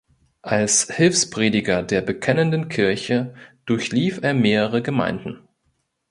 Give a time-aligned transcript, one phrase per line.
[0.41, 3.35] Als Hilfsprediger der Bekennenden Kirche
[3.67, 5.47] durchlief er mehrere Gemeinden.